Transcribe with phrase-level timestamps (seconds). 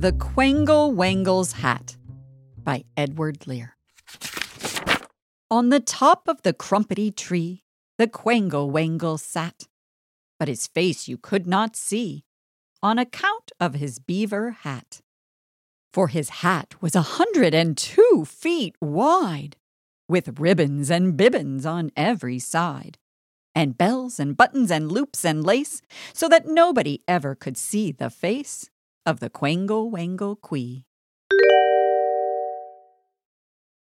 [0.00, 1.98] The Quangle Wangle's Hat
[2.56, 3.76] by Edward Lear.
[5.50, 7.64] On the top of the crumpetty tree,
[7.98, 9.68] the Quangle Wangle sat,
[10.38, 12.24] but his face you could not see
[12.82, 15.02] on account of his beaver hat.
[15.92, 19.58] For his hat was a hundred and two feet wide,
[20.08, 22.96] with ribbons and bibbons on every side,
[23.54, 25.82] and bells and buttons and loops and lace,
[26.14, 28.70] so that nobody ever could see the face
[29.06, 30.84] of the Quangle Wangle Quee.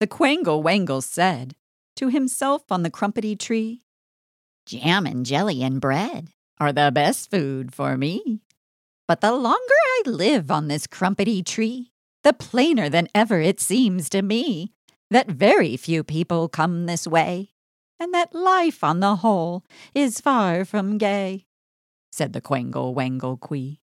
[0.00, 1.54] The Quangle Wangle said
[1.96, 3.82] to himself on the crumpetty tree,
[4.66, 8.40] Jam and jelly and bread are the best food for me.
[9.06, 14.08] But the longer I live on this crumpetty tree, the plainer than ever it seems
[14.10, 14.72] to me
[15.10, 17.50] that very few people come this way,
[18.00, 19.62] and that life on the whole
[19.94, 21.44] is far from gay,
[22.10, 23.80] said the Quangle Wangle Quee.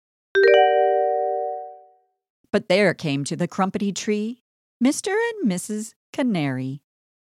[2.52, 4.42] But there came to the crumpetty tree
[4.84, 5.16] Mr.
[5.16, 5.94] and Mrs.
[6.12, 6.82] Canary,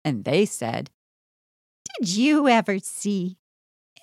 [0.05, 0.91] and they said,
[1.99, 3.39] Did you ever see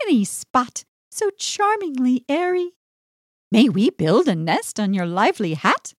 [0.04, 2.72] any spot so charmingly airy?
[3.52, 5.94] May we build a nest on your lively hat?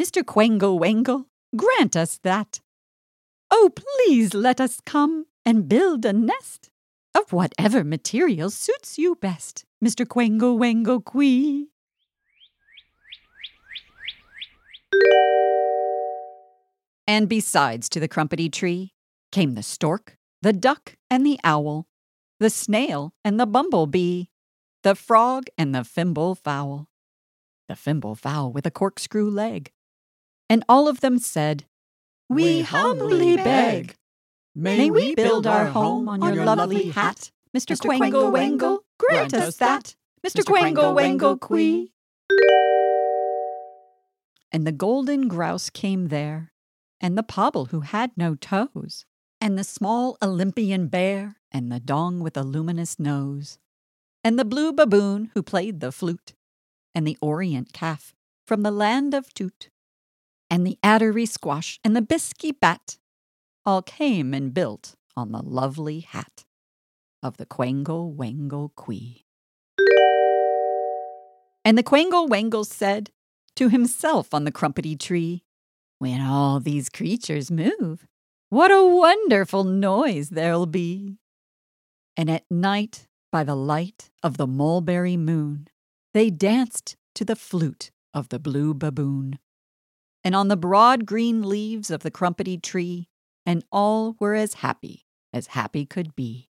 [0.00, 0.24] Mr.
[0.24, 2.60] Quangle Wangle, grant us that.
[3.50, 6.70] Oh, please let us come and build a nest
[7.14, 10.06] of whatever material suits you best, Mr.
[10.06, 11.68] Quangle Wangle Quee.
[17.06, 18.94] And besides to the crumpetty tree
[19.32, 21.86] came the stork, the duck, and the owl,
[22.40, 24.24] the snail and the bumblebee,
[24.82, 26.88] the frog and the fimble fowl,
[27.68, 29.72] the fimble fowl with a corkscrew leg.
[30.48, 31.66] And all of them said,
[32.28, 33.94] We, humbly beg,
[34.54, 37.76] may we build our home on your lovely hat, Mr.
[37.76, 40.44] Quangle Wangle, grant us that, Mr.
[40.44, 41.92] Quangle Wangle Quee.
[44.52, 46.52] And the golden grouse came there,
[47.00, 49.06] and the pobble who had no toes,
[49.40, 53.58] and the small Olympian bear, and the dong with a luminous nose,
[54.22, 56.34] and the blue baboon who played the flute,
[56.94, 58.14] and the orient calf
[58.46, 59.70] from the land of Tute,
[60.50, 62.98] and the attery squash and the bisky bat,
[63.64, 66.44] all came and built on the lovely hat
[67.22, 69.24] of the Quangle Wangle Quee.
[71.64, 73.10] And the Quangle Wangle said
[73.62, 75.44] to himself on the crumpetty tree,
[76.00, 78.08] When all these creatures move,
[78.48, 81.18] what a wonderful noise there'll be!
[82.16, 85.68] And at night, by the light of the mulberry moon,
[86.12, 89.38] they danced to the flute of the blue baboon.
[90.24, 93.06] And on the broad green leaves of the crumpetty tree,
[93.46, 96.48] and all were as happy as happy could be,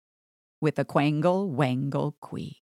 [0.60, 2.60] with a Quangle Wangle Quee.